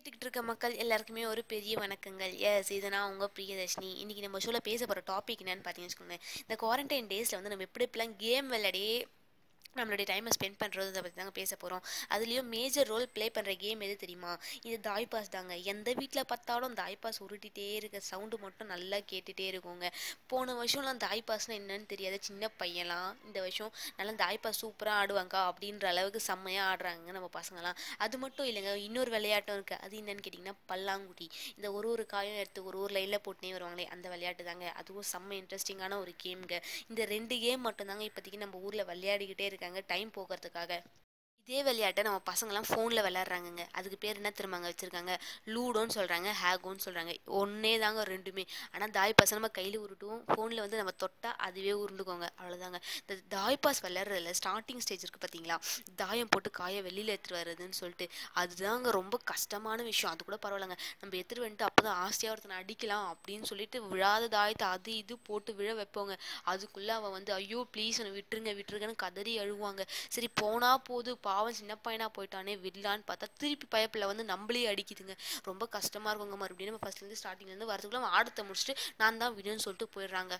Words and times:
கேட்டுக்கிட்டு 0.00 0.26
இருக்க 0.26 0.42
மக்கள் 0.42 0.74
எல்லாருக்குமே 0.82 1.22
ஒரு 1.26 1.42
பெரிய 1.44 1.72
வணக்கங்கள். 1.78 2.34
எஸ் 2.50 2.70
இது 2.76 2.88
நான் 2.90 3.10
உங்கள் 3.12 3.32
பிரியதர்ஷினி. 3.38 3.88
இன்றைக்கி 4.02 4.20
நம்ம 4.20 4.38
ஷோவில் 4.38 4.66
பேச 4.68 4.86
போகிற 4.86 5.02
டாபிக் 5.10 5.42
என்னன்னு 5.44 5.64
பார்த்தீங்கன்னு 5.66 5.90
வச்சுக்கோங்க 5.90 6.16
இந்த 6.42 6.54
குவாரண்டைன் 6.62 7.08
டேஸில் 7.12 7.36
வந்து 7.38 7.52
நம்ம 7.52 7.66
எப்படி 7.68 7.86
எப்படிலாம் 7.88 8.14
கேம் 8.18 8.48
விளையாடியே 8.48 8.94
நம்மளுடைய 9.78 10.06
டைமை 10.10 10.30
ஸ்பெண்ட் 10.36 10.58
பண்ணுறது 10.60 10.88
அதை 10.92 11.00
பற்றி 11.02 11.18
தாங்க 11.18 11.34
பேச 11.38 11.52
போகிறோம் 11.62 11.82
அதுலேயும் 12.14 12.48
மேஜர் 12.54 12.88
ரோல் 12.92 13.06
ப்ளே 13.16 13.26
பண்ணுற 13.36 13.52
கேம் 13.64 13.82
எது 13.86 13.94
தெரியுமா? 14.02 14.32
இது 14.68 14.76
தாய் 14.88 15.06
பாஸ் 15.12 15.30
தாங்க. 15.34 15.54
எந்த 15.72 15.88
வீட்டில் 15.98 16.28
பார்த்தாலும் 16.32 16.74
தாய் 16.80 16.96
பாஸ் 17.02 17.20
உருட்டிகிட்டே 17.26 17.66
இருக்க 17.80 18.00
சவுண்டு 18.08 18.36
மட்டும் 18.44 18.70
நல்லா 18.74 18.98
கேட்டுகிட்டே 19.10 19.46
இருக்குங்க. 19.52 19.88
போன 20.32 20.54
வருஷம்லாம் 20.60 21.00
தாய் 21.06 21.22
பாஸ்னால் 21.28 21.58
என்னன்னு 21.60 21.86
தெரியாத 21.92 22.16
சின்ன 22.28 22.50
பையன்லாம் 22.62 23.12
இந்த 23.28 23.38
வருஷம் 23.46 23.70
நல்லா 23.98 24.14
தாய் 24.24 24.40
பாஸ் 24.46 24.60
சூப்பராக 24.62 25.00
ஆடுவாங்க 25.02 25.36
அப்படின்ற 25.50 25.86
அளவுக்கு 25.92 26.22
செம்மையாக 26.28 26.70
ஆடுறாங்க 26.72 27.14
நம்ம 27.18 27.30
பசங்களாம் 27.38 27.78
அது 28.06 28.18
மட்டும் 28.24 28.48
இல்லைங்க 28.50 28.74
இன்னொரு 28.88 29.12
விளையாட்டும் 29.16 29.56
இருக்குது 29.58 29.80
அது 29.86 29.94
என்னன்னு 30.02 30.24
கேட்டிங்கன்னா 30.26 30.56
பல்லாங்குடி. 30.72 31.28
இந்த 31.56 31.68
ஒரு 31.78 31.88
ஒரு 31.94 32.06
காயும் 32.14 32.40
எடுத்து 32.42 32.66
ஒரு 32.70 32.78
ஒரு 32.84 32.92
லைனில் 32.98 33.22
போட்டுனே 33.28 33.54
வருவாங்களே 33.56 33.88
அந்த 33.96 34.06
விளையாட்டு 34.14 34.48
தாங்க. 34.50 34.66
அதுவும் 34.82 35.08
செம்ம 35.12 35.38
இன்ட்ரெஸ்டிங்கான 35.40 35.98
ஒரு 36.04 36.14
கேம்ங்க 36.26 36.54
இந்த 36.90 37.00
ரெண்டு 37.14 37.34
கேம் 37.46 37.64
மட்டும்தாங்க 37.68 38.04
இப்போதைக்கு 38.10 38.44
நம்ம 38.44 38.58
ஊரில் 38.66 38.88
விளையாடிக்கிட்டே 38.92 39.48
இருக்காங்க 39.60 39.82
டைம் 39.86 40.10
போகிறதுக்காக. 40.10 40.72
இதே 41.50 41.60
விளையாட்டை 41.66 42.02
நம்ம 42.06 42.18
பசங்களாம் 42.28 42.66
ஃபோனில் 42.68 43.02
விளையாடுறாங்கங்க. 43.04 43.62
அதுக்கு 43.78 43.96
பேர் 44.02 44.18
என்ன 44.18 44.30
திரும்பங்க 44.38 44.66
வச்சுருக்காங்க? 44.70 45.14
லூடோன்னு 45.54 45.94
சொல்கிறாங்க 45.96 46.28
ஹேகோன்னு 46.40 46.82
சொல்கிறாங்க 46.84 47.12
ஒன்றே 47.38 47.72
தாங்க 47.84 48.02
ரெண்டுமே. 48.10 48.44
ஆனால் 48.74 48.92
தாய் 48.96 49.14
பாஸ் 49.18 49.32
நம்ம 49.36 49.48
கையில் 49.56 49.78
உருட்டுவோம். 49.84 50.20
ஃபோனில் 50.32 50.62
வந்து 50.64 50.78
நம்ம 50.80 50.92
தொட்டால் 51.04 51.34
அதுவே 51.46 51.72
உருண்டுக்கோங்க. 51.80 52.26
அவ்வளோதாங்க 52.40 52.80
இந்த 53.00 53.16
தாய் 53.34 53.58
பாஸ் 53.64 53.80
விளையாடுறதுல 53.86 54.34
ஸ்டார்டிங் 54.40 54.82
ஸ்டேஜ் 54.84 55.02
இருக்குது 55.04 55.24
பார்த்தீங்களா 55.24 55.56
தாயம் 56.02 56.30
போட்டு 56.34 56.52
காயை 56.60 56.82
வெளியில் 56.88 57.12
எடுத்துகிட்டு 57.14 57.40
வர்றதுன்னு 57.40 57.78
சொல்லிட்டு. 57.80 58.08
அதுதாங்க 58.42 58.92
ரொம்ப 58.98 59.18
கஷ்டமான 59.32 59.78
விஷயம். 59.90 60.12
அது 60.14 60.28
கூட 60.28 60.38
பரவாயில்லைங்க. 60.44 60.78
நம்ம 61.00 61.12
எடுத்துகிட்டு 61.20 61.46
வந்துட்டு 61.46 61.68
அப்போ 61.70 61.84
தான் 61.88 61.98
ஆசையாக 62.06 62.34
ஒருத்தனை 62.36 62.60
அடிக்கலாம் 62.62 63.08
அப்படின்னு 63.14 63.50
சொல்லிட்டு 63.52 63.82
விழாத 63.94 64.30
தாயத்தை 64.36 64.68
அது 64.76 64.96
இது 65.02 65.16
போட்டு 65.30 65.50
விழ 65.62 65.68
வைப்போங்க. 65.80 66.14
அதுக்குள்ளே 66.54 66.94
அவன் 67.00 67.16
வந்து 67.18 67.34
ஐயோ 67.40 67.66
ப்ளீஸ் 67.74 68.00
என்னை 68.04 68.14
விட்டுருங்க 68.20 68.56
விட்டுருங்கன்னு 68.60 69.02
கதறி 69.06 69.34
அழுவாங்க. 69.44 69.82
சரி 70.16 70.30
போனால் 70.44 70.82
போது 70.92 71.10
பாவம் 71.40 71.58
சின்ன 71.60 71.74
பையனாக 71.86 72.10
போயிட்டானே 72.18 72.54
விடலான்னு 72.66 73.08
பார்த்தா 73.10 73.26
திருப்பி 73.40 73.66
பயப்பில் 73.74 74.10
வந்து 74.10 74.24
நம்மளே 74.32 74.64
அடிக்குதுங்க. 74.72 75.14
ரொம்ப 75.50 75.64
கஷ்டமாக 75.76 76.12
இருக்குங்க. 76.12 76.38
மறுபடியும் 76.44 76.72
நம்ம 76.72 76.84
ஃபஸ்ட்லேருந்து 76.84 77.20
ஸ்டார்டிங்லேருந்து 77.22 77.72
வரதுக்குள்ள 77.72 78.14
ஆடத்தை 78.20 78.44
முடிச்சுட்டு 78.48 78.74
நான் 79.02 79.20
தான் 79.24 79.36
விடுன்னு 79.38 79.66
சொல்லிட்டு 79.66 79.94
போயிடுறாங்க. 79.96 80.34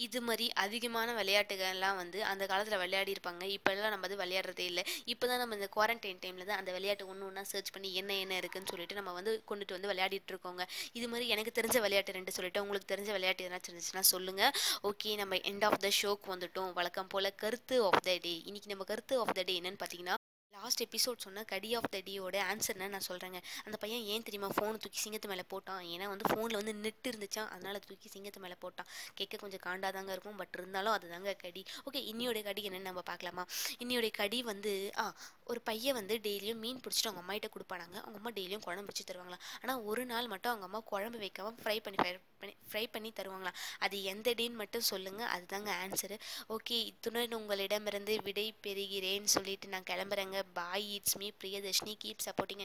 இது 0.00 0.18
மாதிரி 0.26 0.46
அதிகமான 0.62 1.14
விளையாட்டுகள்லாம் 1.18 1.96
வந்து 2.00 2.18
அந்த 2.30 2.42
காலத்தில் 2.50 2.80
விளையாடி 2.82 3.10
இருப்பாங்க. 3.14 3.44
இப்போல்லாம் 3.54 3.92
நம்ம 3.94 4.06
அது 4.08 4.18
விளையாடுறதே 4.20 4.64
இல்லை. 4.70 4.82
இப்போ 5.12 5.24
தான் 5.30 5.40
நம்ம 5.42 5.56
இந்த 5.58 5.68
குவாரண்டைன் 5.76 6.20
டைமில் 6.24 6.48
தான் 6.50 6.60
அந்த 6.60 6.70
விளையாட்டு 6.76 7.08
ஒன்று 7.12 7.26
ஒன்றா 7.28 7.42
சர்ச் 7.52 7.72
பண்ணி 7.76 7.90
என்ன 8.00 8.18
என்ன 8.24 8.36
இருக்குன்னு 8.42 8.70
சொல்லிட்டு 8.72 8.98
நம்ம 8.98 9.14
வந்து 9.18 9.32
கொண்டுட்டு 9.50 9.76
வந்து 9.76 9.90
விளையாடிட்டு 9.92 10.32
இருக்கோங்க. 10.34 10.66
இது 11.00 11.08
மாதிரி 11.14 11.26
எனக்கு 11.36 11.56
தெரிஞ்ச 11.58 11.80
விளையாட்டு 11.86 12.16
ரெண்டு 12.18 12.36
சொல்லிட்டு 12.38 12.62
உங்களுக்கு 12.66 12.92
தெரிஞ்ச 12.94 13.10
விளையாட்டு 13.16 13.46
எதனாச்சும் 13.48 13.72
இருந்துச்சுன்னா 13.72 14.04
சொல்லுங்கள் 14.14 14.54
ஓகே 14.90 15.16
நம்ம 15.22 15.40
எண்ட் 15.52 15.66
ஆஃப் 15.70 15.80
த 15.86 15.90
ஷோக்கு 16.00 16.34
வந்துட்டோம். 16.34 16.72
வழக்கம் 16.78 17.12
போல் 17.14 17.34
கருத்து 17.44 17.78
ஆஃப் 17.90 18.02
த 18.08 18.16
டே 18.28 18.36
இன்னைக்கு 18.48 18.72
நம்ம 18.74 18.88
கருத்து 18.92 19.20
ஆஃப் 19.24 19.36
த 19.40 19.46
டே 19.50 19.56
என்னன்னு 19.62 19.82
பார்த்தீங்கன்னா 19.84 20.16
லாஸ்ட் 20.58 20.82
எபிசோட் 20.86 21.24
சொன்ன 21.24 21.44
கடி 21.52 21.70
ஆஃப் 21.78 21.88
த 21.94 21.98
டேயோட 22.06 22.36
ஆன்சர்னு 22.50 22.86
நான் 22.94 23.06
சொல்கிறேங்க 23.08 23.38
அந்த 23.66 23.76
பையன் 23.82 24.04
ஏன் 24.12 24.24
தெரியுமா 24.28 24.48
ஃபோனை 24.56 24.78
தூக்கி 24.84 25.00
சிங்கத்து 25.04 25.28
மேலே 25.32 25.44
போட்டான்? 25.52 25.82
ஏன்னா 25.94 26.06
வந்து 26.12 26.26
ஃபோனில் 26.30 26.58
வந்து 26.60 26.74
நெட் 26.84 27.08
இருந்துச்சான் 27.10 27.50
அதனால் 27.54 27.80
தூக்கி 27.88 28.08
சிங்கத்து 28.14 28.42
மேலே 28.44 28.56
போட்டான். 28.64 28.88
கேட்க 29.14 29.36
கொஞ்சம் 29.36 29.64
காண்டாதாங்க 29.66 30.10
இருக்கும். 30.16 30.36
பட் 30.36 30.56
இருந்தாலும் 30.58 30.94
அதுதாங்க 30.96 31.36
கடி. 31.44 31.62
ஓகே 31.86 32.02
இன்னியோடைய 32.12 32.42
கடி 32.42 32.62
என்னென்னு 32.68 32.90
நம்ம 32.90 33.04
பார்க்கலாமா? 33.10 33.44
இன்னியோடைய 33.82 34.10
கடி 34.20 34.40
வந்து 34.42 34.72
ஆ 35.02 35.04
ஒரு 35.44 35.60
பையன் 35.60 35.94
வந்து 35.94 36.14
டெய்லியும் 36.26 36.62
மீன் 36.64 36.80
பிடிச்சிட்டு 36.84 37.10
அவங்க 37.10 37.22
அம்மாகிட்ட 37.24 37.50
கொடுப்பானாங்க. 37.56 37.96
அவங்க 38.04 38.18
அம்மா 38.22 38.32
டெய்லியும் 38.38 38.64
குழம்பு 38.66 38.88
பிடிச்சி 38.88 39.06
தருவாங்களாம். 39.10 39.44
ஆனால் 39.62 39.80
ஒரு 39.90 40.04
நாள் 40.12 40.30
மட்டும் 40.34 40.52
அவங்க 40.52 40.68
அம்மா 40.70 40.80
குழம்பு 40.92 41.20
வைக்காம 41.24 41.54
ஃப்ரை 41.62 41.78
பண்ணி 41.86 42.00
ஃப்ரை 42.02 42.16
பண்ணி 42.40 42.54
ஃப்ரை 42.70 42.84
பண்ணி 42.94 43.10
தருவாங்களாம். 43.20 43.56
அது 43.84 43.96
எந்த 44.12 44.28
டேன்னு 44.38 44.60
மட்டும் 44.62 44.86
சொல்லுங்கள் 44.90 45.30
அதுதாங்க 45.36 45.70
ஆன்சரு 45.84 46.16
ஓகே 46.56 46.76
இத்துடன் 46.90 47.38
உங்களிடமிருந்து 47.40 48.14
விடை 48.26 48.46
பெறுகிறேன்னு 48.66 49.30
சொல்லிட்டு 49.36 49.72
நான் 49.74 49.88
கிளம்புறேங்க. 49.90 50.36
bye. 50.54 50.80
It's 50.96 51.16
me, 51.16 51.32
Priyadeshni. 51.32 51.98
Keep 51.98 52.22
supporting 52.22 52.56